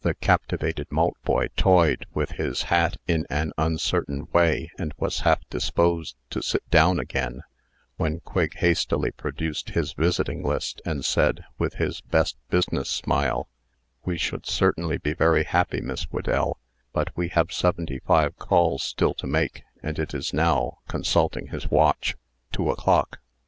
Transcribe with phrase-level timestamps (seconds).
[0.00, 6.16] The captivated Maltboy toyed, with his hat in an uncertain way, and was half disposed
[6.30, 7.42] to sit down again,
[7.96, 13.48] when Quigg hastily produced his visiting list, and said, with his best business smile:
[14.04, 16.58] "We Should certainly be very happy, Miss Whedell;
[16.92, 21.70] but we have seventy five calls still to make, and it is now (consulting his
[21.70, 22.16] watch)
[22.50, 23.20] two o'clock."'